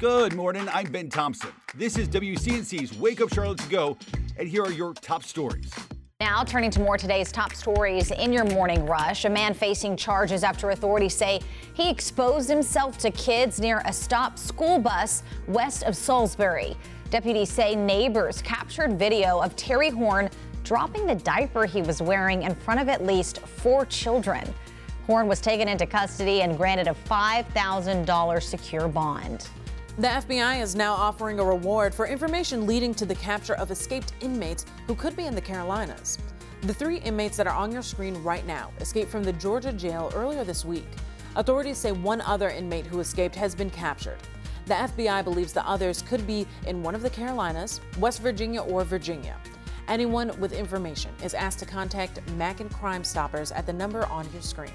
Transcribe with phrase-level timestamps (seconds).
[0.00, 0.66] Good morning.
[0.72, 1.50] I'm Ben Thompson.
[1.74, 3.98] This is WCNC's Wake Up Charlotte to Go,
[4.38, 5.70] and here are your top stories.
[6.20, 9.26] Now, turning to more today's top stories in your morning rush.
[9.26, 11.42] A man facing charges after authorities say
[11.74, 16.78] he exposed himself to kids near a stopped school bus west of Salisbury.
[17.10, 20.30] Deputies say neighbors captured video of Terry Horn
[20.64, 24.50] dropping the diaper he was wearing in front of at least four children.
[25.06, 29.46] Horn was taken into custody and granted a $5,000 secure bond.
[29.98, 34.12] The FBI is now offering a reward for information leading to the capture of escaped
[34.20, 36.16] inmates who could be in the Carolinas.
[36.62, 40.10] The three inmates that are on your screen right now escaped from the Georgia jail
[40.14, 40.86] earlier this week.
[41.34, 44.18] Authorities say one other inmate who escaped has been captured.
[44.66, 48.84] The FBI believes the others could be in one of the Carolinas, West Virginia, or
[48.84, 49.36] Virginia.
[49.88, 54.42] Anyone with information is asked to contact Macon Crime Stoppers at the number on your
[54.42, 54.70] screen.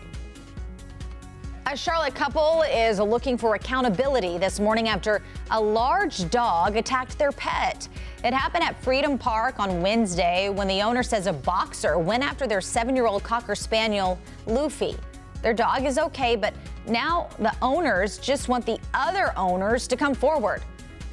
[1.67, 7.31] A Charlotte couple is looking for accountability this morning after a large dog attacked their
[7.31, 7.89] pet.
[8.23, 12.45] It happened at Freedom Park on Wednesday when the owner says a boxer went after
[12.45, 14.95] their seven year old Cocker Spaniel, Luffy.
[15.41, 16.53] Their dog is okay, but
[16.85, 20.61] now the owners just want the other owners to come forward.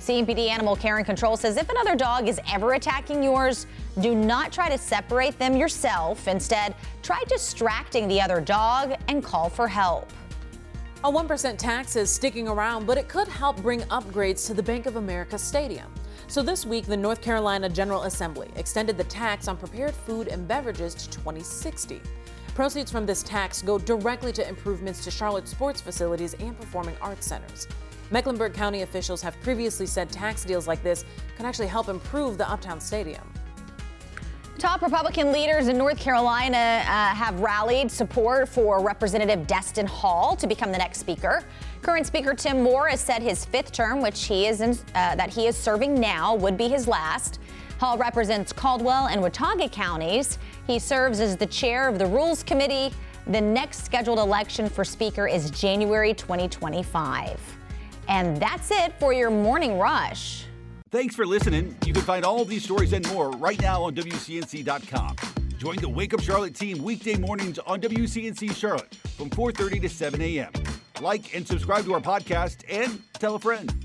[0.01, 3.67] CMPD Animal Care and Control says if another dog is ever attacking yours,
[4.03, 6.29] do not try to separate them yourself.
[6.29, 10.13] Instead, try distracting the other dog and call for help.
[11.05, 14.87] A 1% tax is sticking around, but it could help bring upgrades to the Bank
[14.87, 15.93] of America Stadium.
[16.29, 20.47] So this week, the North Carolina General Assembly extended the tax on prepared food and
[20.47, 22.01] beverages to 2060.
[22.55, 27.27] Proceeds from this tax go directly to improvements to Charlotte sports facilities and performing arts
[27.27, 27.67] centers.
[28.13, 31.05] Mecklenburg County officials have previously said tax deals like this
[31.37, 33.29] could actually help improve the Uptown Stadium.
[34.59, 40.47] Top Republican leaders in North Carolina uh, have rallied support for Representative Destin Hall to
[40.47, 41.43] become the next speaker.
[41.81, 45.31] Current Speaker Tim Moore has said his fifth term, which he is in, uh, that
[45.31, 47.41] he is serving now, would be his last.
[47.81, 50.39] Hall represents Caldwell and Watauga counties.
[50.67, 52.95] He serves as the chair of the Rules Committee.
[53.27, 57.41] The next scheduled election for Speaker is January 2025.
[58.07, 60.45] And that's it for your morning rush.
[60.93, 61.75] Thanks for listening.
[61.87, 65.17] You can find all these stories and more right now on WCNC.com.
[65.57, 70.21] Join the Wake Up Charlotte team weekday mornings on WCNC Charlotte from 4:30 to 7
[70.21, 70.53] a.m.
[71.01, 73.82] Like and subscribe to our podcast and tell a friend.